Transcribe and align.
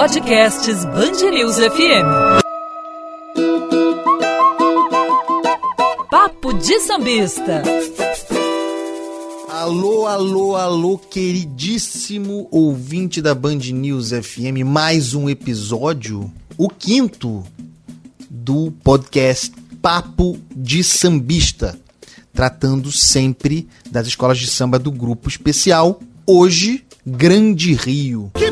Podcasts 0.00 0.86
Bangerils 0.86 1.56
FM. 1.56 2.08
Papo 6.10 6.54
de 6.54 6.80
Sambista. 6.80 7.62
Alô, 9.46 10.06
alô, 10.06 10.56
alô, 10.56 10.96
queridíssimo 10.96 12.48
ouvinte 12.50 13.20
da 13.20 13.34
Band 13.34 13.58
News 13.74 14.08
FM, 14.08 14.64
mais 14.64 15.12
um 15.12 15.28
episódio, 15.28 16.32
o 16.56 16.70
quinto 16.70 17.44
do 18.30 18.72
podcast 18.82 19.52
Papo 19.82 20.38
de 20.56 20.82
Sambista, 20.82 21.78
tratando 22.32 22.90
sempre 22.90 23.68
das 23.90 24.06
escolas 24.06 24.38
de 24.38 24.46
samba 24.46 24.78
do 24.78 24.90
grupo 24.90 25.28
especial. 25.28 26.00
Hoje, 26.26 26.86
Grande 27.06 27.74
Rio. 27.74 28.30
Que 28.34 28.49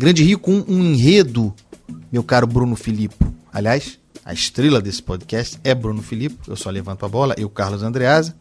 Grande 0.00 0.24
Rio 0.24 0.38
com 0.38 0.64
um 0.66 0.82
enredo, 0.82 1.54
meu 2.10 2.22
caro 2.24 2.46
Bruno 2.46 2.74
Filippo. 2.74 3.30
Aliás, 3.52 3.98
a 4.24 4.32
estrela 4.32 4.80
desse 4.80 5.02
podcast 5.02 5.60
é 5.62 5.74
Bruno 5.74 6.00
Filippo, 6.00 6.50
eu 6.50 6.56
só 6.56 6.70
levanto 6.70 7.04
a 7.04 7.08
bola, 7.08 7.34
eu, 7.36 7.50
Carlos 7.50 7.82
Andreasa. 7.82 8.34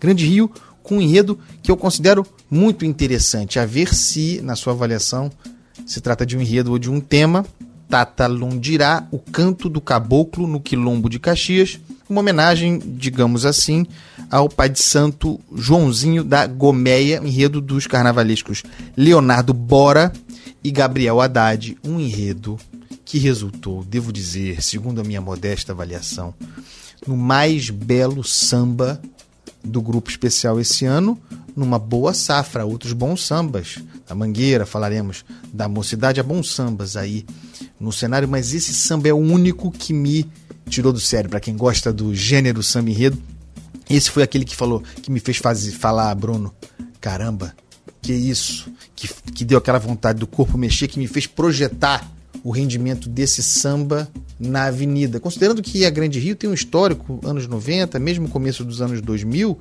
Grande 0.00 0.26
Rio 0.26 0.50
com 0.82 0.96
um 0.96 1.00
enredo 1.02 1.38
que 1.62 1.70
eu 1.70 1.76
considero 1.76 2.26
muito 2.50 2.86
interessante, 2.86 3.58
a 3.58 3.66
ver 3.66 3.92
se, 3.94 4.40
na 4.40 4.56
sua 4.56 4.72
avaliação, 4.72 5.30
se 5.84 6.00
trata 6.00 6.24
de 6.24 6.38
um 6.38 6.40
enredo 6.40 6.70
ou 6.70 6.78
de 6.78 6.90
um 6.90 7.00
tema. 7.00 7.44
Tata 7.86 8.26
Londirá, 8.26 9.06
o 9.10 9.18
canto 9.18 9.68
do 9.68 9.82
caboclo 9.82 10.46
no 10.46 10.58
quilombo 10.58 11.10
de 11.10 11.18
Caxias, 11.18 11.78
uma 12.08 12.22
homenagem, 12.22 12.78
digamos 12.82 13.44
assim, 13.44 13.86
ao 14.30 14.48
pai 14.48 14.70
de 14.70 14.80
santo 14.80 15.38
Joãozinho 15.54 16.24
da 16.24 16.46
Gomeia, 16.46 17.20
enredo 17.22 17.60
dos 17.60 17.86
carnavalescos 17.86 18.62
Leonardo 18.96 19.52
Bora 19.52 20.10
e 20.64 20.70
Gabriel 20.70 21.20
Haddad, 21.20 21.76
um 21.84 22.00
enredo 22.00 22.58
que 23.04 23.18
resultou, 23.18 23.84
devo 23.84 24.10
dizer, 24.10 24.62
segundo 24.62 25.02
a 25.02 25.04
minha 25.04 25.20
modesta 25.20 25.72
avaliação, 25.72 26.34
no 27.06 27.18
mais 27.18 27.68
belo 27.68 28.24
samba 28.24 28.98
do 29.62 29.82
grupo 29.82 30.08
especial 30.08 30.58
esse 30.58 30.86
ano, 30.86 31.20
numa 31.54 31.78
boa 31.78 32.14
safra, 32.14 32.64
outros 32.64 32.94
bons 32.94 33.22
sambas. 33.24 33.78
Da 34.08 34.14
Mangueira, 34.14 34.64
falaremos 34.64 35.24
da 35.52 35.68
Mocidade, 35.68 36.18
há 36.18 36.22
bons 36.22 36.52
sambas 36.52 36.96
aí 36.96 37.26
no 37.78 37.92
cenário, 37.92 38.26
mas 38.26 38.54
esse 38.54 38.72
samba 38.72 39.08
é 39.08 39.12
o 39.12 39.18
único 39.18 39.70
que 39.70 39.92
me 39.92 40.26
tirou 40.68 40.92
do 40.92 41.00
sério. 41.00 41.28
Para 41.28 41.40
quem 41.40 41.56
gosta 41.56 41.92
do 41.92 42.14
gênero 42.14 42.62
samba 42.62 42.90
enredo, 42.90 43.22
esse 43.88 44.10
foi 44.10 44.22
aquele 44.22 44.46
que 44.46 44.56
falou, 44.56 44.82
que 45.02 45.10
me 45.10 45.20
fez 45.20 45.36
fazer, 45.36 45.72
falar, 45.72 46.14
Bruno, 46.14 46.54
caramba, 47.00 47.54
que 48.00 48.12
isso, 48.12 48.70
que, 49.34 49.44
deu 49.44 49.58
aquela 49.58 49.78
vontade 49.78 50.18
do 50.18 50.26
corpo 50.26 50.56
mexer, 50.56 50.88
que 50.88 50.98
me 50.98 51.06
fez 51.06 51.26
projetar 51.26 52.10
o 52.42 52.50
rendimento 52.50 53.08
desse 53.08 53.42
samba 53.42 54.08
na 54.38 54.64
avenida. 54.64 55.18
Considerando 55.18 55.62
que 55.62 55.84
a 55.84 55.90
Grande 55.90 56.18
Rio 56.18 56.36
tem 56.36 56.48
um 56.48 56.54
histórico, 56.54 57.18
anos 57.24 57.46
90, 57.46 57.98
mesmo 57.98 58.28
começo 58.28 58.64
dos 58.64 58.82
anos 58.82 59.00
2000, 59.00 59.58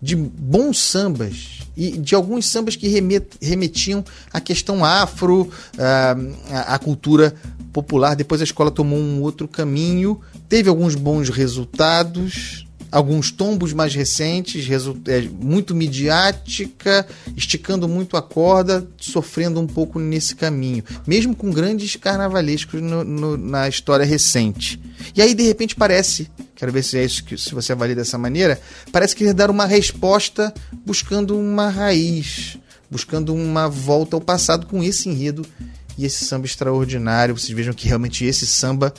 de 0.00 0.14
bons 0.14 0.78
sambas 0.78 1.60
e 1.76 1.92
de 1.92 2.14
alguns 2.14 2.46
sambas 2.46 2.76
que 2.76 2.88
remet, 2.88 3.26
remetiam 3.40 4.04
à 4.32 4.40
questão 4.40 4.84
afro, 4.84 5.50
à, 5.78 6.74
à 6.74 6.78
cultura 6.78 7.34
popular. 7.72 8.14
Depois 8.14 8.40
a 8.40 8.44
escola 8.44 8.70
tomou 8.70 8.98
um 8.98 9.22
outro 9.22 9.48
caminho, 9.48 10.20
teve 10.48 10.68
alguns 10.68 10.94
bons 10.94 11.28
resultados, 11.30 12.67
alguns 12.90 13.30
tombos 13.30 13.72
mais 13.72 13.94
recentes, 13.94 14.66
muito 15.40 15.74
midiática, 15.74 17.06
esticando 17.36 17.88
muito 17.88 18.16
a 18.16 18.22
corda, 18.22 18.86
sofrendo 18.96 19.60
um 19.60 19.66
pouco 19.66 19.98
nesse 19.98 20.34
caminho, 20.34 20.82
mesmo 21.06 21.34
com 21.34 21.50
grandes 21.50 21.96
carnavalescos 21.96 22.80
no, 22.80 23.04
no, 23.04 23.36
na 23.36 23.68
história 23.68 24.04
recente. 24.04 24.80
E 25.14 25.22
aí, 25.22 25.34
de 25.34 25.42
repente, 25.42 25.74
parece, 25.74 26.30
quero 26.54 26.72
ver 26.72 26.82
se 26.82 26.98
é 26.98 27.04
isso 27.04 27.24
que 27.24 27.36
se 27.36 27.54
você 27.54 27.72
avalia 27.72 27.96
dessa 27.96 28.18
maneira, 28.18 28.60
parece 28.90 29.14
que 29.14 29.32
dar 29.32 29.50
uma 29.50 29.66
resposta 29.66 30.52
buscando 30.84 31.38
uma 31.38 31.68
raiz, 31.68 32.58
buscando 32.90 33.34
uma 33.34 33.68
volta 33.68 34.16
ao 34.16 34.20
passado 34.20 34.66
com 34.66 34.82
esse 34.82 35.08
enredo 35.08 35.44
e 35.98 36.06
esse 36.06 36.24
samba 36.24 36.46
extraordinário. 36.46 37.36
Vocês 37.36 37.54
vejam 37.54 37.74
que 37.74 37.88
realmente 37.88 38.24
esse 38.24 38.46
samba 38.46 38.94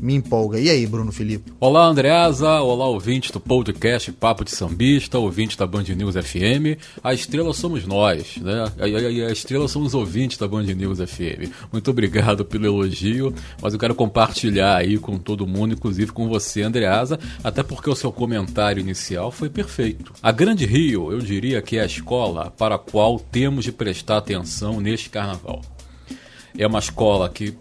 me 0.00 0.14
empolga. 0.14 0.60
E 0.60 0.68
aí, 0.68 0.86
Bruno 0.86 1.10
Felipe? 1.10 1.52
Olá, 1.58 1.86
Andreasa. 1.86 2.60
Olá, 2.60 2.86
ouvinte 2.86 3.32
do 3.32 3.40
podcast 3.40 4.12
Papo 4.12 4.44
de 4.44 4.50
Sambista, 4.50 5.18
ouvinte 5.18 5.56
da 5.56 5.66
Band 5.66 5.84
News 5.84 6.14
FM. 6.14 6.78
A 7.02 7.14
estrela 7.14 7.54
somos 7.54 7.86
nós, 7.86 8.36
né? 8.36 8.64
A, 8.78 8.84
a, 8.84 9.32
estrela 9.32 9.66
são 9.66 9.82
os 9.82 9.94
ouvintes 9.94 10.36
da 10.36 10.46
Band 10.46 10.64
News 10.64 10.98
FM. 10.98 11.50
Muito 11.72 11.90
obrigado 11.90 12.44
pelo 12.44 12.66
elogio, 12.66 13.34
mas 13.60 13.72
eu 13.72 13.78
quero 13.78 13.94
compartilhar 13.94 14.76
aí 14.76 14.98
com 14.98 15.18
todo 15.18 15.46
mundo, 15.46 15.72
inclusive 15.72 16.12
com 16.12 16.28
você, 16.28 16.62
Andreasa, 16.62 17.18
até 17.42 17.62
porque 17.62 17.88
o 17.88 17.96
seu 17.96 18.12
comentário 18.12 18.80
inicial 18.80 19.30
foi 19.30 19.48
perfeito. 19.48 20.12
A 20.22 20.30
Grande 20.30 20.66
Rio, 20.66 21.10
eu 21.10 21.20
diria 21.20 21.62
que 21.62 21.78
é 21.78 21.82
a 21.82 21.86
escola 21.86 22.50
para 22.50 22.74
a 22.74 22.78
qual 22.78 23.18
temos 23.18 23.64
de 23.64 23.72
prestar 23.72 24.18
atenção 24.18 24.80
neste 24.80 25.08
carnaval 25.08 25.62
é 26.56 26.66
uma 26.66 26.78
escola 26.78 27.28
que 27.28 27.56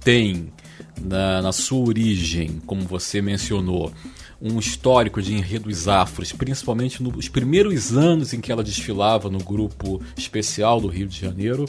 tem 0.00 0.52
na, 1.00 1.42
na, 1.42 1.52
sua 1.52 1.86
origem, 1.88 2.60
como 2.66 2.82
você 2.82 3.20
mencionou, 3.20 3.92
um 4.40 4.58
histórico 4.58 5.22
de 5.22 5.34
enredos 5.34 5.86
afros, 5.86 6.32
principalmente 6.32 7.00
nos 7.00 7.28
primeiros 7.28 7.96
anos 7.96 8.32
em 8.32 8.40
que 8.40 8.50
ela 8.50 8.64
desfilava 8.64 9.30
no 9.30 9.38
grupo 9.38 10.02
especial 10.16 10.80
do 10.80 10.88
Rio 10.88 11.06
de 11.06 11.18
Janeiro. 11.18 11.64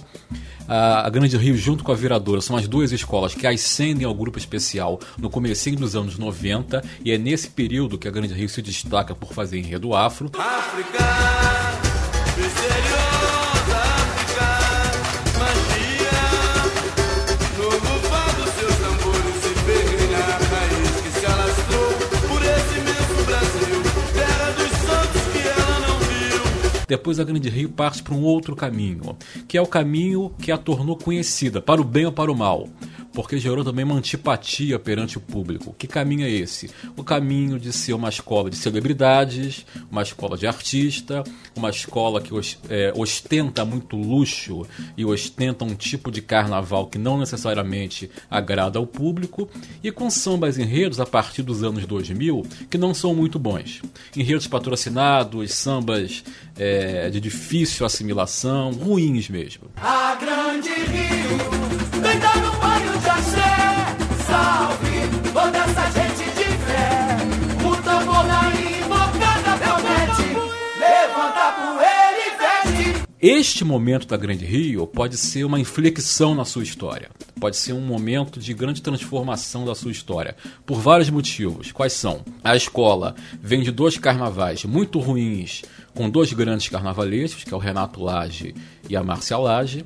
A, 0.67 1.07
Grande 1.09 1.37
Rio, 1.37 1.55
junto 1.55 1.83
com 1.83 1.91
a 1.91 1.95
Viradora, 1.95 2.41
são 2.41 2.55
as 2.55 2.67
duas 2.67 2.91
escolas 2.91 3.35
que 3.35 3.45
ascendem 3.45 4.07
ao 4.07 4.15
grupo 4.15 4.39
especial 4.39 4.99
no 5.19 5.29
começo 5.29 5.69
dos 5.75 5.95
anos 5.95 6.17
90, 6.17 6.83
e 7.05 7.11
é 7.11 7.17
nesse 7.17 7.47
período 7.47 7.97
que 7.97 8.07
a 8.07 8.11
Grande 8.11 8.33
Rio 8.33 8.49
se 8.49 8.61
destaca 8.61 9.13
por 9.13 9.33
fazer 9.33 9.59
enredo 9.59 9.93
afro. 9.93 10.31
África, 10.33 10.97
Depois 26.87 27.19
a 27.19 27.23
Grande 27.23 27.49
Rio 27.49 27.69
parte 27.69 28.03
para 28.03 28.13
um 28.13 28.23
outro 28.23 28.55
caminho, 28.55 29.17
que 29.47 29.57
é 29.57 29.61
o 29.61 29.67
caminho 29.67 30.31
que 30.39 30.51
a 30.51 30.57
tornou 30.57 30.97
conhecida, 30.97 31.61
para 31.61 31.81
o 31.81 31.83
bem 31.83 32.05
ou 32.05 32.11
para 32.11 32.31
o 32.31 32.35
mal 32.35 32.67
porque 33.13 33.37
gerou 33.37 33.63
também 33.63 33.85
uma 33.85 33.95
antipatia 33.95 34.79
perante 34.79 35.17
o 35.17 35.21
público. 35.21 35.75
Que 35.77 35.87
caminho 35.87 36.25
é 36.25 36.29
esse? 36.29 36.69
O 36.97 37.03
caminho 37.03 37.59
de 37.59 37.71
ser 37.71 37.93
uma 37.93 38.09
escola 38.09 38.49
de 38.49 38.55
celebridades, 38.55 39.65
uma 39.89 40.01
escola 40.01 40.37
de 40.37 40.47
artista, 40.47 41.23
uma 41.55 41.69
escola 41.69 42.21
que 42.21 42.33
é, 42.69 42.91
ostenta 42.95 43.63
muito 43.63 43.95
luxo 43.95 44.65
e 44.97 45.05
ostenta 45.05 45.63
um 45.63 45.75
tipo 45.75 46.11
de 46.11 46.21
carnaval 46.21 46.87
que 46.87 46.97
não 46.97 47.17
necessariamente 47.17 48.09
agrada 48.29 48.79
ao 48.79 48.87
público, 48.87 49.49
e 49.83 49.91
com 49.91 50.09
sambas 50.09 50.57
enredos 50.57 50.99
a 50.99 51.05
partir 51.05 51.43
dos 51.43 51.63
anos 51.63 51.85
2000 51.85 52.43
que 52.69 52.77
não 52.77 52.93
são 52.93 53.13
muito 53.13 53.37
bons. 53.37 53.81
Enredos 54.15 54.47
patrocinados, 54.47 55.53
sambas 55.53 56.23
é, 56.57 57.09
de 57.09 57.19
difícil 57.19 57.85
assimilação, 57.85 58.71
ruins 58.71 59.29
mesmo. 59.29 59.69
A 59.75 60.15
grande 60.15 60.69
Rio, 60.69 61.72
Este 73.25 73.63
momento 73.63 74.05
da 74.05 74.17
Grande 74.17 74.43
Rio 74.43 74.85
pode 74.85 75.15
ser 75.15 75.45
uma 75.45 75.57
inflexão 75.57 76.35
na 76.35 76.43
sua 76.43 76.61
história. 76.61 77.09
Pode 77.39 77.55
ser 77.55 77.71
um 77.71 77.79
momento 77.79 78.37
de 78.37 78.53
grande 78.53 78.81
transformação 78.81 79.63
da 79.63 79.73
sua 79.73 79.93
história. 79.93 80.35
Por 80.65 80.77
vários 80.77 81.09
motivos. 81.09 81.71
Quais 81.71 81.93
são? 81.93 82.19
A 82.43 82.53
escola 82.53 83.15
vem 83.41 83.61
de 83.61 83.71
dois 83.71 83.97
carnavais 83.97 84.65
muito 84.65 84.99
ruins, 84.99 85.61
com 85.93 86.09
dois 86.09 86.33
grandes 86.33 86.67
carnavalescos, 86.67 87.45
que 87.45 87.53
é 87.53 87.55
o 87.55 87.61
Renato 87.61 88.03
Lage 88.03 88.53
e 88.89 88.95
a 88.97 89.01
Márcia 89.01 89.37
Lage 89.37 89.85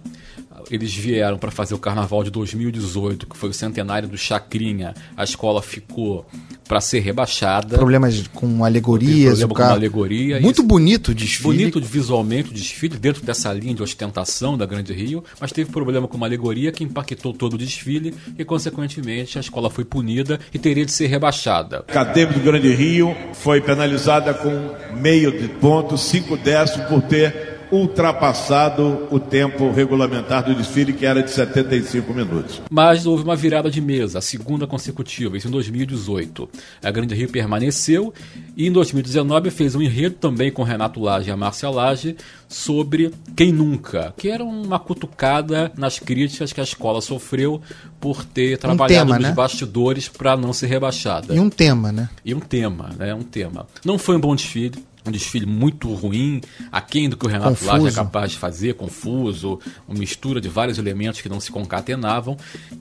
eles 0.72 0.94
vieram 0.94 1.38
para 1.38 1.52
fazer 1.52 1.74
o 1.74 1.80
carnaval 1.80 2.24
de 2.24 2.32
2018, 2.32 3.28
que 3.28 3.38
foi 3.38 3.50
o 3.50 3.54
centenário 3.54 4.08
do 4.08 4.18
Chacrinha, 4.18 4.94
a 5.16 5.24
escola 5.24 5.62
ficou 5.62 6.26
para 6.68 6.82
ser 6.82 7.00
rebaixada. 7.00 7.78
Problemas 7.78 8.28
com 8.34 8.64
alegorias, 8.64 9.40
problema 9.40 9.70
com 9.70 9.76
alegoria. 9.76 10.40
Muito 10.40 10.62
isso. 10.62 10.68
bonito 10.68 11.10
o 11.10 11.16
desfile. 11.16 11.58
Bonito 11.58 11.82
visualmente 11.82 12.50
o 12.52 12.54
desfile, 12.54 12.98
dentro 12.98 13.24
dessa 13.24 13.54
linha 13.54 13.74
de 13.74 13.82
ostentação 13.82 14.58
da 14.58 14.66
Grande 14.66 14.94
Rio, 14.94 15.24
mas 15.40 15.52
teve 15.52 15.72
problema 15.72 16.08
com 16.08 16.18
uma 16.18 16.28
alegoria 16.28 16.72
que 16.72 16.84
impactou 16.84 17.34
todo 17.34 17.54
o 17.54 17.58
desfile 17.58 18.14
e, 18.38 18.44
consequentemente, 18.44 19.38
a 19.38 19.42
escola 19.42 19.70
foi 19.70 19.86
punida 19.86 20.40
e 20.54 20.60
teria 20.60 20.86
de 20.86 20.92
ser 20.92 21.08
rebaixada. 21.08 21.78
Acadêmico 21.80 22.40
do 22.40 22.46
Grande 22.46 22.74
Rio 22.74 23.16
foi 23.34 23.62
penalizada 23.62 24.34
com 24.34 24.98
meio 24.98 25.32
de 25.32 25.48
ponto, 25.48 25.98
cinco 25.98 26.36
décimos 26.36 26.88
por 26.88 27.02
ter 27.04 27.57
ultrapassado 27.72 29.08
o 29.12 29.20
tempo 29.20 29.72
regulamentar 29.72 30.44
do 30.44 30.56
desfile, 30.56 30.94
que 30.94 31.06
era 31.06 31.22
de 31.22 31.32
75 31.32 32.14
minutos. 32.14 32.62
Mas 32.70 33.06
houve 33.06 33.24
uma 33.24 33.36
virada 33.36 33.70
de 33.70 33.82
mesa, 33.82 34.20
a 34.20 34.22
segunda 34.22 34.66
consecutiva, 34.66 35.38
isso 35.38 35.48
em 35.48 35.52
2018. 35.52 36.50
A 36.84 36.92
Grande 36.92 37.16
Rio 37.16 37.30
permaneceu 37.30 38.14
e 38.56 38.68
em 38.68 38.72
2019 38.72 39.52
fez 39.52 39.76
um 39.76 39.82
enredo 39.82 40.16
também 40.16 40.52
com 40.52 40.64
Renato 40.64 41.00
Lage 41.00 41.30
e 41.30 41.32
a 41.32 41.38
Márcia 41.38 41.70
Lage 41.70 42.16
sobre 42.48 43.12
Quem 43.36 43.52
Nunca, 43.52 44.14
que 44.18 44.30
era 44.30 44.44
uma 44.44 44.80
cutucada 44.80 45.72
nas 45.78 46.00
críticas 46.00 46.54
que 46.54 46.62
a 46.62 46.64
escola 46.64 47.02
sofreu 47.02 47.62
por 48.00 48.24
ter 48.24 48.58
trabalhado 48.58 49.08
tema, 49.08 49.20
nos 49.20 49.28
né? 49.30 49.34
bastidores 49.34 50.08
para 50.08 50.38
não 50.38 50.54
ser 50.54 50.68
rebaixada. 50.68 51.36
E 51.36 51.40
um 51.40 51.50
tema, 51.50 51.92
né? 51.92 52.10
E 52.24 52.34
um 52.34 52.40
tema, 52.40 52.92
né? 52.98 53.14
Um 53.14 53.24
tema. 53.24 53.68
Não 53.84 53.98
foi 53.98 54.16
um 54.16 54.20
bom 54.20 54.36
desfile. 54.36 54.84
Um 55.08 55.12
desfile 55.12 55.46
muito 55.46 55.94
ruim, 55.94 56.42
aquém 56.72 57.10
do 57.10 57.16
que 57.16 57.26
o 57.26 57.30
Renato 57.30 57.52
Confuso. 57.52 57.72
Lage 57.72 57.88
é 57.88 57.92
capaz 57.92 58.32
de 58.32 58.38
fazer, 58.38 58.74
confuso, 58.74 59.60
uma 59.88 59.98
mistura 59.98 60.42
de 60.42 60.50
vários 60.50 60.78
elementos 60.78 61.22
que 61.22 61.30
não 61.30 61.40
se 61.40 61.52
concatenavam. 61.52 62.38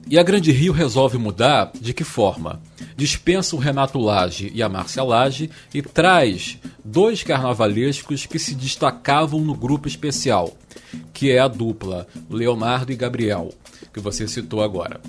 E 0.09 0.19
a 0.19 0.23
Grande 0.23 0.51
Rio 0.51 0.73
resolve 0.73 1.17
mudar 1.17 1.71
de 1.79 1.93
que 1.93 2.03
forma? 2.03 2.61
Dispensa 2.95 3.55
o 3.55 3.59
Renato 3.59 3.97
Lage 3.99 4.51
e 4.53 4.61
a 4.61 4.67
Márcia 4.67 5.03
Lage 5.03 5.49
e 5.73 5.81
traz 5.81 6.57
dois 6.83 7.23
carnavalescos 7.23 8.25
que 8.25 8.39
se 8.39 8.55
destacavam 8.55 9.39
no 9.41 9.53
grupo 9.53 9.87
especial, 9.87 10.55
que 11.13 11.31
é 11.31 11.39
a 11.39 11.47
dupla 11.47 12.07
Leonardo 12.29 12.91
e 12.91 12.95
Gabriel, 12.95 13.53
que 13.93 13.99
você 13.99 14.27
citou 14.27 14.61
agora. 14.61 14.99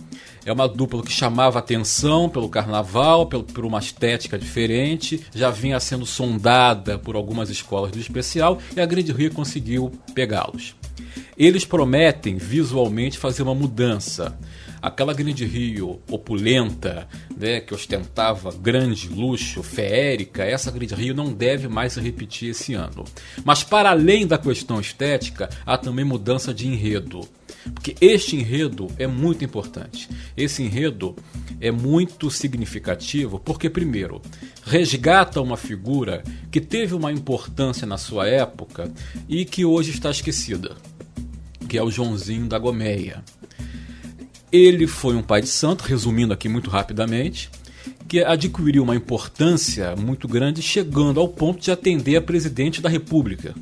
É 0.44 0.52
uma 0.52 0.66
dupla 0.66 1.02
que 1.02 1.12
chamava 1.12 1.58
atenção 1.58 2.28
pelo 2.28 2.48
carnaval, 2.48 3.26
pelo, 3.26 3.44
por 3.44 3.64
uma 3.64 3.78
estética 3.78 4.38
diferente, 4.38 5.26
já 5.34 5.50
vinha 5.50 5.78
sendo 5.78 6.06
sondada 6.06 6.98
por 6.98 7.16
algumas 7.16 7.50
escolas 7.50 7.90
do 7.90 7.98
especial 7.98 8.58
e 8.74 8.80
a 8.80 8.86
Grande 8.86 9.12
Rio 9.12 9.32
conseguiu 9.32 9.92
pegá-los. 10.14 10.77
Eles 11.38 11.64
prometem 11.64 12.36
visualmente 12.36 13.16
fazer 13.16 13.44
uma 13.44 13.54
mudança. 13.54 14.36
Aquela 14.82 15.14
Grande 15.14 15.44
Rio 15.44 16.00
opulenta, 16.10 17.06
né, 17.36 17.60
que 17.60 17.72
ostentava 17.72 18.52
grande 18.52 19.08
luxo, 19.08 19.62
feérica, 19.62 20.42
essa 20.42 20.72
Grande 20.72 20.96
Rio 20.96 21.14
não 21.14 21.32
deve 21.32 21.68
mais 21.68 21.92
se 21.92 22.00
repetir 22.00 22.50
esse 22.50 22.74
ano. 22.74 23.04
Mas 23.44 23.62
para 23.62 23.90
além 23.90 24.26
da 24.26 24.36
questão 24.36 24.80
estética, 24.80 25.48
há 25.64 25.78
também 25.78 26.04
mudança 26.04 26.52
de 26.52 26.66
enredo. 26.66 27.20
Porque 27.72 27.94
este 28.00 28.34
enredo 28.34 28.88
é 28.98 29.06
muito 29.06 29.44
importante. 29.44 30.08
Esse 30.36 30.64
enredo 30.64 31.14
é 31.60 31.70
muito 31.70 32.30
significativo 32.32 33.38
porque, 33.38 33.70
primeiro, 33.70 34.20
resgata 34.64 35.40
uma 35.40 35.56
figura 35.56 36.24
que 36.50 36.60
teve 36.60 36.94
uma 36.94 37.12
importância 37.12 37.86
na 37.86 37.96
sua 37.96 38.26
época 38.26 38.90
e 39.28 39.44
que 39.44 39.64
hoje 39.64 39.90
está 39.90 40.10
esquecida, 40.10 40.76
que 41.68 41.76
é 41.76 41.82
o 41.82 41.90
Joãozinho 41.90 42.46
da 42.46 42.58
Gomeia. 42.58 43.22
Ele 44.50 44.86
foi 44.86 45.14
um 45.14 45.22
pai 45.22 45.42
de 45.42 45.48
santo, 45.48 45.84
resumindo 45.84 46.32
aqui 46.32 46.48
muito 46.48 46.70
rapidamente, 46.70 47.50
que 48.08 48.24
adquiriu 48.24 48.82
uma 48.82 48.96
importância 48.96 49.94
muito 49.94 50.26
grande, 50.26 50.62
chegando 50.62 51.20
ao 51.20 51.28
ponto 51.28 51.60
de 51.60 51.70
atender 51.70 52.16
a 52.16 52.22
presidente 52.22 52.80
da 52.80 52.88
República. 52.88 53.54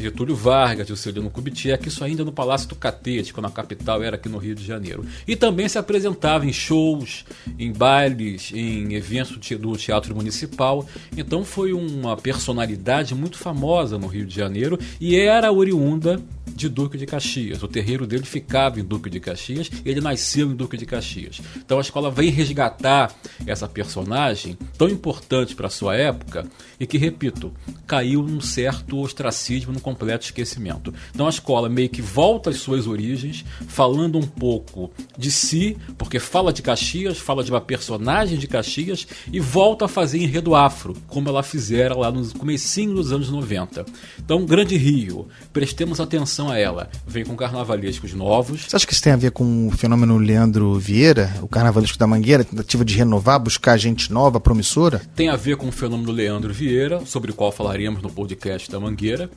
Getúlio 0.00 0.34
Vargas, 0.34 0.88
Juscelino 0.88 1.28
Kubitschek, 1.30 1.88
isso 1.88 2.02
ainda 2.02 2.24
no 2.24 2.32
Palácio 2.32 2.68
do 2.68 2.74
Catete, 2.74 3.32
quando 3.32 3.46
a 3.46 3.50
capital 3.50 4.02
era 4.02 4.16
aqui 4.16 4.28
no 4.28 4.38
Rio 4.38 4.54
de 4.54 4.64
Janeiro. 4.64 5.04
E 5.26 5.36
também 5.36 5.68
se 5.68 5.78
apresentava 5.78 6.46
em 6.46 6.52
shows, 6.52 7.24
em 7.58 7.70
bailes, 7.70 8.50
em 8.54 8.94
eventos 8.94 9.36
do 9.58 9.76
Teatro 9.76 10.14
Municipal. 10.14 10.86
Então 11.16 11.44
foi 11.44 11.72
uma 11.72 12.16
personalidade 12.16 13.14
muito 13.14 13.36
famosa 13.36 13.98
no 13.98 14.06
Rio 14.06 14.24
de 14.24 14.34
Janeiro 14.34 14.78
e 15.00 15.16
era 15.16 15.52
oriunda 15.52 16.20
de 16.46 16.68
Duque 16.68 16.96
de 16.96 17.06
Caxias. 17.06 17.62
O 17.62 17.68
terreiro 17.68 18.06
dele 18.06 18.24
ficava 18.24 18.80
em 18.80 18.84
Duque 18.84 19.10
de 19.10 19.20
Caxias, 19.20 19.70
ele 19.84 20.00
nasceu 20.00 20.50
em 20.50 20.54
Duque 20.54 20.76
de 20.76 20.86
Caxias. 20.86 21.40
Então 21.56 21.78
a 21.78 21.80
escola 21.80 22.10
vem 22.10 22.30
resgatar 22.30 23.14
essa 23.46 23.68
personagem 23.68 24.56
tão 24.76 24.88
importante 24.88 25.54
para 25.54 25.68
sua 25.68 25.96
época 25.96 26.46
e 26.78 26.86
que, 26.86 26.98
repito, 26.98 27.52
caiu 27.86 28.22
num 28.22 28.40
certo 28.40 28.98
ostracismo, 29.00 29.72
num 29.72 29.80
completo 29.80 30.24
esquecimento. 30.24 30.92
Então 31.14 31.26
a 31.26 31.30
escola 31.30 31.68
meio 31.68 31.88
que 31.88 32.02
volta 32.02 32.50
às 32.50 32.56
suas 32.56 32.86
origens, 32.86 33.44
falando 33.68 34.18
um 34.18 34.26
pouco 34.26 34.90
de 35.16 35.30
si, 35.30 35.76
porque 35.98 36.18
fala 36.18 36.52
de 36.52 36.62
Caxias, 36.62 37.18
fala 37.18 37.44
de 37.44 37.50
uma 37.50 37.60
personagem 37.60 38.38
de 38.38 38.46
Caxias 38.46 39.06
e 39.32 39.40
volta 39.40 39.84
a 39.84 39.88
fazer 39.88 40.18
enredo 40.18 40.54
afro, 40.54 40.96
como 41.06 41.28
ela 41.28 41.42
fizera 41.42 41.94
lá 41.94 42.10
no 42.10 42.26
comecinho 42.34 42.94
dos 42.94 43.12
anos 43.12 43.30
90. 43.30 43.84
Então, 44.18 44.44
Grande 44.44 44.76
Rio, 44.76 45.28
prestemos 45.52 46.00
atenção 46.00 46.29
a 46.48 46.58
ela. 46.58 46.88
Vem 47.06 47.24
com 47.24 47.34
carnavalescos 47.36 48.12
novos, 48.14 48.66
Você 48.68 48.76
acha 48.76 48.86
que 48.86 48.92
isso 48.92 49.02
tem 49.02 49.12
a 49.12 49.16
ver 49.16 49.30
com 49.32 49.66
o 49.68 49.70
fenômeno 49.70 50.16
Leandro 50.18 50.78
Vieira, 50.78 51.34
o 51.42 51.48
carnavalesco 51.48 51.98
da 51.98 52.06
Mangueira, 52.06 52.44
tentativa 52.44 52.84
de 52.84 52.94
renovar, 52.96 53.38
buscar 53.40 53.76
gente 53.76 54.12
nova, 54.12 54.38
promissora? 54.38 55.00
tem 55.14 55.28
a 55.28 55.36
ver 55.36 55.56
com 55.56 55.68
o 55.68 55.72
fenômeno 55.72 56.12
Leandro 56.12 56.52
Vieira, 56.54 57.04
sobre 57.04 57.30
o 57.30 57.34
qual 57.34 57.50
falaremos 57.50 58.00
no 58.02 58.10
podcast 58.10 58.70
da 58.70 58.78
Mangueira. 58.78 59.28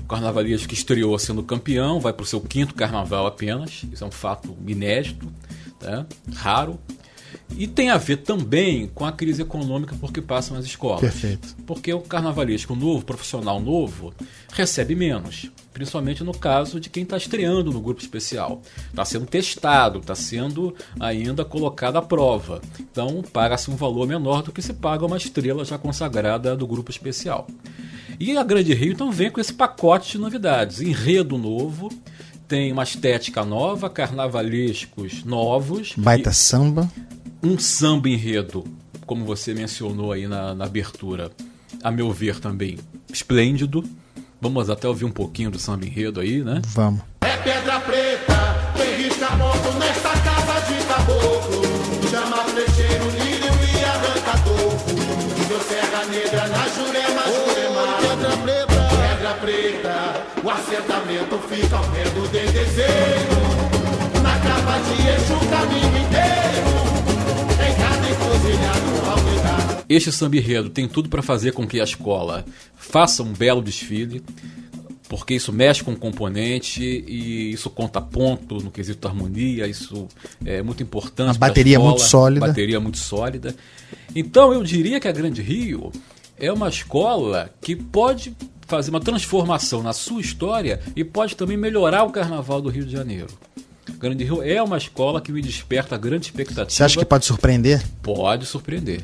O 0.00 0.04
carnavalesco 0.08 0.68
que 0.68 0.74
estreou 0.74 1.18
sendo 1.18 1.42
campeão, 1.42 1.98
vai 1.98 2.12
para 2.12 2.22
o 2.22 2.26
seu 2.26 2.40
quinto 2.40 2.74
carnaval 2.74 3.26
apenas. 3.26 3.82
Isso 3.92 4.04
é 4.04 4.06
um 4.06 4.10
fato 4.10 4.56
inédito, 4.66 5.26
tá? 5.80 6.06
raro. 6.34 6.78
E 7.56 7.66
tem 7.66 7.90
a 7.90 7.96
ver 7.96 8.18
também 8.18 8.90
com 8.94 9.04
a 9.04 9.12
crise 9.12 9.42
econômica 9.42 9.96
por 9.96 10.12
que 10.12 10.20
passam 10.20 10.56
as 10.56 10.64
escolas. 10.64 11.00
Perfeito. 11.00 11.56
Porque 11.66 11.92
o 11.92 12.00
carnavalesco 12.00 12.74
novo, 12.74 13.04
profissional 13.04 13.60
novo, 13.60 14.12
recebe 14.52 14.94
menos. 14.94 15.50
Principalmente 15.72 16.24
no 16.24 16.32
caso 16.32 16.80
de 16.80 16.88
quem 16.88 17.02
está 17.02 17.16
estreando 17.16 17.72
no 17.72 17.80
grupo 17.80 18.00
especial. 18.00 18.62
Está 18.88 19.04
sendo 19.04 19.26
testado, 19.26 19.98
está 19.98 20.14
sendo 20.14 20.74
ainda 20.98 21.44
colocado 21.44 21.96
à 21.96 22.02
prova. 22.02 22.60
Então 22.80 23.22
paga-se 23.32 23.70
um 23.70 23.76
valor 23.76 24.06
menor 24.06 24.42
do 24.42 24.52
que 24.52 24.62
se 24.62 24.72
paga 24.72 25.06
uma 25.06 25.16
estrela 25.16 25.64
já 25.64 25.78
consagrada 25.78 26.56
do 26.56 26.66
grupo 26.66 26.90
especial. 26.90 27.46
E 28.18 28.36
a 28.36 28.42
Grande 28.42 28.72
Rio 28.72 28.92
então 28.92 29.12
vem 29.12 29.30
com 29.30 29.40
esse 29.40 29.52
pacote 29.52 30.12
de 30.12 30.18
novidades. 30.18 30.80
Enredo 30.80 31.36
novo, 31.36 31.90
tem 32.48 32.72
uma 32.72 32.82
estética 32.82 33.44
nova, 33.44 33.90
carnavalescos 33.90 35.24
novos. 35.24 35.92
Baita 35.96 36.32
samba. 36.32 36.90
Um 37.42 37.58
samba 37.58 38.08
enredo, 38.08 38.64
como 39.06 39.24
você 39.24 39.54
mencionou 39.54 40.12
aí 40.12 40.26
na, 40.26 40.54
na 40.54 40.64
abertura, 40.64 41.30
a 41.82 41.90
meu 41.90 42.10
ver 42.12 42.40
também 42.40 42.78
esplêndido. 43.12 43.84
Vamos 44.40 44.68
até 44.68 44.86
ouvir 44.86 45.04
um 45.04 45.10
pouquinho 45.10 45.50
do 45.50 45.58
samba 45.58 45.86
enredo 45.86 46.20
aí, 46.20 46.42
né? 46.44 46.60
Vamos. 46.68 47.00
É 47.22 47.36
pedra 47.38 47.80
preta, 47.80 48.36
tem 48.76 49.04
risca-moto 49.04 49.72
nesta 49.78 50.10
casa 50.10 50.60
de 50.66 50.84
caboclo. 50.86 51.62
Chama 52.10 52.44
flecheiro, 52.44 53.10
lírio 53.10 53.52
e 53.64 53.84
arranca 53.84 54.38
toco. 54.44 55.46
Seu 55.48 55.60
serra 55.60 56.04
negra 56.06 56.48
na 56.48 56.68
jurema, 56.68 57.22
jurema. 57.26 57.96
Pedra 58.00 58.36
preta, 58.36 58.88
pedra 58.90 59.34
preta, 59.34 60.26
o 60.44 60.50
assentamento 60.50 61.38
fica 61.48 61.76
ao 61.76 61.84
pé 61.84 62.04
do 62.10 62.28
dedezeiro. 62.28 63.36
Na 64.22 64.38
capa 64.38 64.78
de 64.80 65.08
eixo 65.08 65.32
o 65.34 65.48
caminho 65.48 66.06
inteiro. 66.06 66.75
Este 69.88 70.10
samba 70.10 70.36
enredo 70.36 70.70
tem 70.70 70.88
tudo 70.88 71.08
para 71.08 71.22
fazer 71.22 71.52
com 71.52 71.66
que 71.66 71.80
a 71.80 71.84
escola 71.84 72.44
faça 72.76 73.22
um 73.22 73.32
belo 73.32 73.62
desfile, 73.62 74.22
porque 75.08 75.34
isso 75.34 75.52
mexe 75.52 75.84
com 75.84 75.92
o 75.92 75.96
componente 75.96 76.82
e 76.82 77.52
isso 77.52 77.70
conta 77.70 78.00
ponto 78.00 78.56
no 78.56 78.70
quesito 78.70 79.06
harmonia, 79.06 79.66
isso 79.66 80.08
é 80.44 80.62
muito 80.62 80.82
importante. 80.82 81.38
Pra 81.38 81.48
bateria 81.48 81.74
escola, 81.74 81.90
muito 81.90 82.02
sólida. 82.02 82.46
Bateria 82.46 82.80
muito 82.80 82.98
sólida. 82.98 83.56
Então 84.14 84.52
eu 84.52 84.64
diria 84.64 84.98
que 84.98 85.06
a 85.06 85.12
Grande 85.12 85.40
Rio 85.40 85.92
é 86.38 86.52
uma 86.52 86.68
escola 86.68 87.50
que 87.60 87.76
pode 87.76 88.34
fazer 88.66 88.90
uma 88.90 89.00
transformação 89.00 89.82
na 89.82 89.92
sua 89.92 90.20
história 90.20 90.80
e 90.96 91.04
pode 91.04 91.36
também 91.36 91.56
melhorar 91.56 92.02
o 92.02 92.10
carnaval 92.10 92.60
do 92.60 92.68
Rio 92.68 92.84
de 92.84 92.92
Janeiro. 92.92 93.28
Grande 93.98 94.24
Rio 94.24 94.42
é 94.42 94.62
uma 94.62 94.76
escola 94.76 95.20
que 95.20 95.32
me 95.32 95.40
desperta 95.40 95.96
grande 95.96 96.26
expectativa. 96.26 96.70
Você 96.70 96.82
acha 96.82 96.98
que 96.98 97.04
pode 97.04 97.24
surpreender? 97.24 97.82
Pode 98.02 98.44
surpreender. 98.44 99.02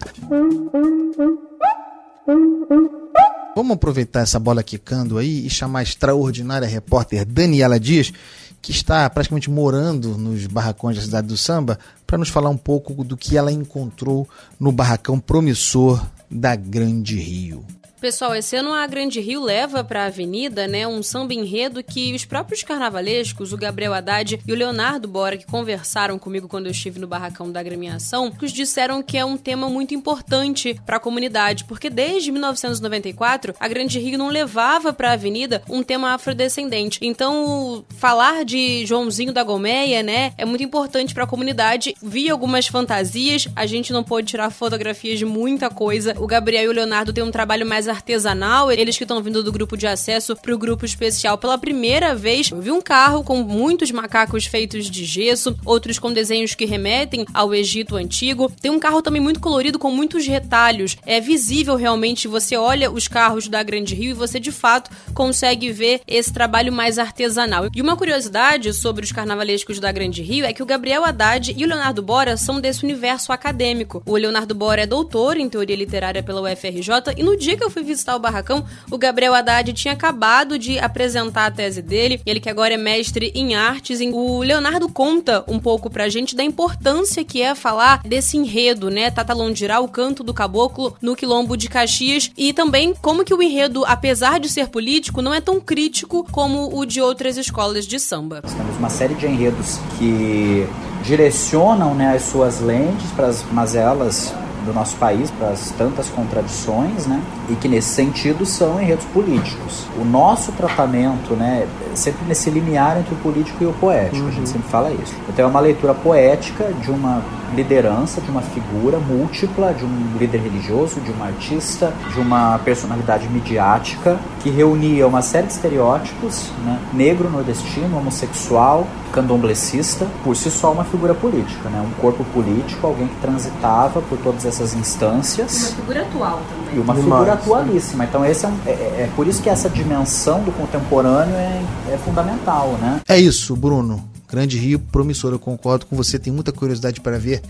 Vamos 3.54 3.74
aproveitar 3.74 4.20
essa 4.20 4.38
bola 4.38 4.62
quicando 4.62 5.18
aí 5.18 5.46
e 5.46 5.50
chamar 5.50 5.80
a 5.80 5.82
extraordinária 5.82 6.66
repórter 6.66 7.24
Daniela 7.24 7.78
Dias, 7.78 8.12
que 8.60 8.70
está 8.70 9.08
praticamente 9.10 9.50
morando 9.50 10.16
nos 10.16 10.46
barracões 10.46 10.96
da 10.96 11.02
cidade 11.02 11.26
do 11.26 11.36
samba, 11.36 11.78
para 12.06 12.18
nos 12.18 12.28
falar 12.28 12.50
um 12.50 12.56
pouco 12.56 13.04
do 13.04 13.16
que 13.16 13.36
ela 13.36 13.52
encontrou 13.52 14.28
no 14.58 14.72
barracão 14.72 15.18
promissor 15.18 16.04
da 16.30 16.56
Grande 16.56 17.18
Rio. 17.18 17.64
Pessoal, 18.02 18.34
esse 18.34 18.56
ano 18.56 18.72
a 18.72 18.84
Grande 18.84 19.20
Rio 19.20 19.40
leva 19.40 19.84
para 19.84 20.02
a 20.02 20.06
Avenida, 20.06 20.66
né, 20.66 20.84
um 20.88 21.04
samba 21.04 21.34
enredo 21.34 21.84
que 21.84 22.12
os 22.12 22.24
próprios 22.24 22.64
carnavalescos, 22.64 23.52
o 23.52 23.56
Gabriel 23.56 23.94
Haddad 23.94 24.40
e 24.44 24.52
o 24.52 24.56
Leonardo 24.56 25.06
Bora, 25.06 25.36
que 25.36 25.46
conversaram 25.46 26.18
comigo 26.18 26.48
quando 26.48 26.66
eu 26.66 26.72
estive 26.72 26.98
no 26.98 27.06
barracão 27.06 27.52
da 27.52 27.60
agremiação, 27.60 28.32
os 28.42 28.50
disseram 28.50 29.04
que 29.04 29.16
é 29.16 29.24
um 29.24 29.36
tema 29.36 29.68
muito 29.68 29.94
importante 29.94 30.74
para 30.84 30.96
a 30.96 31.00
comunidade, 31.00 31.62
porque 31.62 31.88
desde 31.88 32.32
1994 32.32 33.54
a 33.60 33.68
Grande 33.68 34.00
Rio 34.00 34.18
não 34.18 34.30
levava 34.30 34.92
para 34.92 35.10
a 35.10 35.12
Avenida 35.12 35.62
um 35.68 35.80
tema 35.80 36.12
afrodescendente. 36.12 36.98
Então, 37.02 37.84
falar 37.98 38.44
de 38.44 38.84
Joãozinho 38.84 39.32
da 39.32 39.44
Gomeia, 39.44 40.02
né, 40.02 40.32
é 40.36 40.44
muito 40.44 40.64
importante 40.64 41.14
para 41.14 41.22
a 41.22 41.28
comunidade. 41.28 41.94
Vi 42.02 42.28
algumas 42.28 42.66
fantasias, 42.66 43.46
a 43.54 43.64
gente 43.64 43.92
não 43.92 44.02
pôde 44.02 44.26
tirar 44.26 44.50
fotografias 44.50 45.20
de 45.20 45.24
muita 45.24 45.70
coisa. 45.70 46.16
O 46.18 46.26
Gabriel 46.26 46.64
e 46.64 46.68
o 46.68 46.72
Leonardo 46.72 47.12
têm 47.12 47.22
um 47.22 47.30
trabalho 47.30 47.64
mais 47.64 47.91
artesanal, 47.92 48.72
eles 48.72 48.96
que 48.96 49.04
estão 49.04 49.22
vindo 49.22 49.42
do 49.42 49.52
grupo 49.52 49.76
de 49.76 49.86
acesso 49.86 50.34
pro 50.36 50.58
grupo 50.58 50.84
especial 50.84 51.38
pela 51.38 51.58
primeira 51.58 52.14
vez. 52.14 52.50
Eu 52.50 52.60
vi 52.60 52.70
um 52.70 52.80
carro 52.80 53.22
com 53.22 53.42
muitos 53.42 53.90
macacos 53.90 54.46
feitos 54.46 54.90
de 54.90 55.04
gesso, 55.04 55.56
outros 55.64 55.98
com 55.98 56.12
desenhos 56.12 56.54
que 56.54 56.64
remetem 56.64 57.24
ao 57.32 57.54
Egito 57.54 57.96
antigo. 57.96 58.50
Tem 58.60 58.70
um 58.70 58.78
carro 58.78 59.02
também 59.02 59.20
muito 59.20 59.40
colorido 59.40 59.78
com 59.78 59.90
muitos 59.90 60.26
retalhos. 60.26 60.96
É 61.06 61.20
visível 61.20 61.76
realmente, 61.76 62.28
você 62.28 62.56
olha 62.56 62.90
os 62.90 63.08
carros 63.08 63.48
da 63.48 63.62
Grande 63.62 63.94
Rio 63.94 64.10
e 64.10 64.14
você 64.14 64.40
de 64.40 64.50
fato 64.50 64.90
consegue 65.14 65.70
ver 65.70 66.00
esse 66.06 66.32
trabalho 66.32 66.72
mais 66.72 66.98
artesanal. 66.98 67.68
E 67.74 67.82
uma 67.82 67.96
curiosidade 67.96 68.72
sobre 68.72 69.04
os 69.04 69.12
carnavalescos 69.12 69.78
da 69.78 69.92
Grande 69.92 70.22
Rio 70.22 70.44
é 70.44 70.52
que 70.52 70.62
o 70.62 70.66
Gabriel 70.66 71.04
Haddad 71.04 71.54
e 71.56 71.64
o 71.64 71.68
Leonardo 71.68 72.02
Bora 72.02 72.36
são 72.36 72.60
desse 72.60 72.84
universo 72.84 73.32
acadêmico. 73.32 74.02
O 74.06 74.16
Leonardo 74.16 74.54
Bora 74.54 74.82
é 74.82 74.86
doutor 74.86 75.36
em 75.36 75.48
teoria 75.48 75.76
literária 75.76 76.22
pela 76.22 76.40
UFRJ 76.40 77.14
e 77.16 77.22
no 77.22 77.36
dia 77.36 77.56
que 77.56 77.64
eu 77.64 77.70
fui 77.70 77.81
visitar 77.82 78.16
o 78.16 78.20
barracão, 78.20 78.64
o 78.90 78.98
Gabriel 78.98 79.34
Haddad 79.34 79.72
tinha 79.72 79.94
acabado 79.94 80.58
de 80.58 80.78
apresentar 80.78 81.46
a 81.46 81.50
tese 81.50 81.82
dele, 81.82 82.20
ele 82.24 82.40
que 82.40 82.48
agora 82.48 82.74
é 82.74 82.76
mestre 82.76 83.32
em 83.34 83.54
artes. 83.54 84.00
O 84.12 84.40
Leonardo 84.40 84.88
conta 84.88 85.44
um 85.48 85.58
pouco 85.58 85.90
pra 85.90 86.08
gente 86.08 86.34
da 86.34 86.42
importância 86.42 87.24
que 87.24 87.40
é 87.40 87.54
falar 87.54 88.02
desse 88.04 88.36
enredo, 88.36 88.90
né? 88.90 89.10
Tata 89.10 89.34
Londirá, 89.34 89.80
o 89.80 89.88
canto 89.88 90.22
do 90.22 90.34
caboclo 90.34 90.96
no 91.00 91.16
quilombo 91.16 91.56
de 91.56 91.68
Caxias 91.68 92.30
e 92.36 92.52
também 92.52 92.94
como 93.00 93.24
que 93.24 93.34
o 93.34 93.42
enredo, 93.42 93.84
apesar 93.86 94.38
de 94.38 94.48
ser 94.48 94.68
político, 94.68 95.22
não 95.22 95.34
é 95.34 95.40
tão 95.40 95.60
crítico 95.60 96.26
como 96.30 96.76
o 96.76 96.84
de 96.84 97.00
outras 97.00 97.36
escolas 97.36 97.86
de 97.86 97.98
samba. 97.98 98.40
Nós 98.42 98.54
temos 98.54 98.76
uma 98.76 98.90
série 98.90 99.14
de 99.14 99.26
enredos 99.26 99.78
que 99.98 100.66
direcionam 101.02 101.94
né, 101.94 102.14
as 102.14 102.22
suas 102.22 102.60
lentes 102.60 103.10
para 103.12 103.26
as 103.26 103.42
mazelas 103.50 104.32
do 104.62 104.72
nosso 104.72 104.96
país, 104.96 105.30
para 105.30 105.48
as 105.48 105.70
tantas 105.72 106.08
contradições, 106.08 107.06
né? 107.06 107.22
E 107.48 107.54
que 107.54 107.68
nesse 107.68 107.90
sentido 107.90 108.46
são 108.46 108.80
enredos 108.80 109.04
políticos. 109.06 109.86
O 110.00 110.04
nosso 110.04 110.52
tratamento, 110.52 111.34
né, 111.34 111.66
sempre 111.94 112.26
nesse 112.26 112.50
limiar 112.50 112.98
entre 112.98 113.14
o 113.14 113.16
político 113.18 113.62
e 113.62 113.66
o 113.66 113.72
poético, 113.72 114.22
uhum. 114.22 114.28
a 114.28 114.32
gente 114.32 114.48
sempre 114.48 114.68
fala 114.68 114.90
isso. 114.92 115.14
Então 115.28 115.44
é 115.44 115.48
uma 115.48 115.60
leitura 115.60 115.94
poética 115.94 116.72
de 116.80 116.90
uma 116.90 117.22
liderança, 117.54 118.20
de 118.20 118.30
uma 118.30 118.42
figura 118.42 118.98
múltipla, 118.98 119.72
de 119.72 119.84
um 119.84 120.16
líder 120.18 120.38
religioso, 120.38 121.00
de 121.00 121.10
um 121.10 121.22
artista, 121.22 121.92
de 122.12 122.20
uma 122.20 122.58
personalidade 122.58 123.28
midiática 123.28 124.18
que 124.40 124.50
reunia 124.50 125.06
uma 125.06 125.22
série 125.22 125.46
de 125.46 125.52
estereótipos, 125.52 126.50
né? 126.64 126.78
negro, 126.92 127.30
nordestino, 127.30 127.96
homossexual, 127.96 128.86
candomblecista, 129.12 130.06
por 130.24 130.34
si 130.34 130.50
só 130.50 130.72
uma 130.72 130.84
figura 130.84 131.14
política, 131.14 131.68
né? 131.68 131.80
um 131.80 132.00
corpo 132.00 132.24
político, 132.24 132.86
alguém 132.86 133.06
que 133.06 133.16
transitava 133.16 134.00
por 134.00 134.18
todas 134.18 134.44
essas 134.44 134.74
instâncias. 134.74 135.74
Uma 135.74 135.76
figura 135.76 136.02
atual 136.02 136.40
também. 136.48 136.76
E 136.76 136.80
uma 136.80 136.94
Demais, 136.94 137.02
figura 137.02 137.32
atualíssima. 137.34 138.04
Então 138.04 138.24
esse 138.24 138.44
é, 138.44 138.48
um, 138.48 138.56
é, 138.66 138.70
é, 138.70 139.10
por 139.14 139.26
isso 139.26 139.42
que 139.42 139.50
essa 139.50 139.68
dimensão 139.68 140.40
do 140.40 140.50
contemporâneo 140.52 141.34
é, 141.34 141.60
é 141.90 141.98
fundamental. 141.98 142.72
Né? 142.80 143.00
É 143.08 143.18
isso, 143.18 143.56
Bruno. 143.56 144.08
Grande 144.28 144.58
Rio, 144.58 144.78
promissor, 144.78 145.32
eu 145.32 145.38
concordo 145.38 145.84
com 145.86 145.94
você. 145.94 146.18
Tem 146.18 146.32
muita 146.32 146.52
curiosidade 146.52 147.00
para 147.00 147.18
ver 147.18 147.42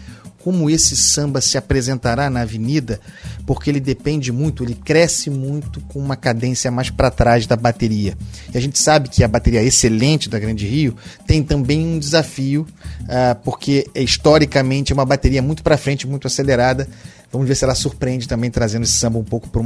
como 0.42 0.68
esse 0.68 0.96
samba 0.96 1.40
se 1.40 1.56
apresentará 1.56 2.28
na 2.28 2.40
avenida, 2.40 3.00
porque 3.46 3.70
ele 3.70 3.80
depende 3.80 4.32
muito, 4.32 4.64
ele 4.64 4.74
cresce 4.74 5.30
muito 5.30 5.80
com 5.82 5.98
uma 5.98 6.16
cadência 6.16 6.70
mais 6.70 6.90
para 6.90 7.10
trás 7.10 7.46
da 7.46 7.56
bateria. 7.56 8.16
E 8.52 8.58
a 8.58 8.60
gente 8.60 8.78
sabe 8.78 9.08
que 9.08 9.22
a 9.22 9.28
bateria 9.28 9.62
excelente 9.62 10.28
da 10.28 10.38
Grande 10.38 10.66
Rio 10.66 10.96
tem 11.26 11.42
também 11.42 11.86
um 11.86 11.98
desafio, 11.98 12.66
uh, 13.02 13.40
porque 13.44 13.86
historicamente 13.94 14.92
é 14.92 14.94
uma 14.94 15.04
bateria 15.04 15.42
muito 15.42 15.62
para 15.62 15.76
frente, 15.76 16.06
muito 16.06 16.26
acelerada. 16.26 16.88
Vamos 17.30 17.48
ver 17.48 17.54
se 17.54 17.64
ela 17.64 17.74
surpreende 17.74 18.28
também, 18.28 18.50
trazendo 18.50 18.82
esse 18.82 18.92
samba 18.92 19.18
um 19.18 19.24
pouco 19.24 19.48
para 19.48 19.62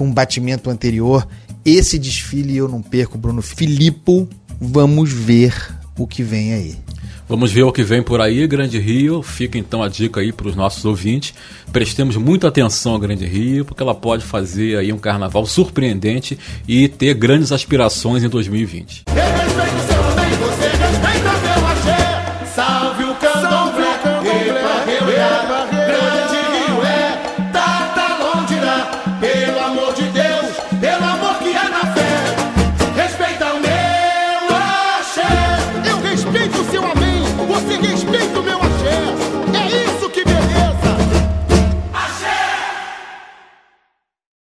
um 0.00 0.12
batimento 0.12 0.70
anterior. 0.70 1.26
Esse 1.64 1.98
desfile 1.98 2.56
eu 2.56 2.68
não 2.68 2.80
perco, 2.80 3.18
Bruno 3.18 3.42
Filippo. 3.42 4.28
Vamos 4.58 5.12
ver 5.12 5.54
o 5.98 6.06
que 6.06 6.22
vem 6.22 6.54
aí. 6.54 6.85
Vamos 7.28 7.50
ver 7.50 7.64
o 7.64 7.72
que 7.72 7.82
vem 7.82 8.02
por 8.02 8.20
aí, 8.20 8.46
Grande 8.46 8.78
Rio. 8.78 9.20
Fica 9.20 9.58
então 9.58 9.82
a 9.82 9.88
dica 9.88 10.20
aí 10.20 10.32
para 10.32 10.46
os 10.46 10.54
nossos 10.54 10.84
ouvintes. 10.84 11.34
Prestemos 11.72 12.16
muita 12.16 12.46
atenção 12.46 12.94
à 12.94 12.98
Grande 12.98 13.26
Rio, 13.26 13.64
porque 13.64 13.82
ela 13.82 13.94
pode 13.94 14.24
fazer 14.24 14.78
aí 14.78 14.92
um 14.92 14.98
carnaval 14.98 15.44
surpreendente 15.44 16.38
e 16.68 16.88
ter 16.88 17.14
grandes 17.14 17.50
aspirações 17.50 18.22
em 18.22 18.28
2020. 18.28 19.04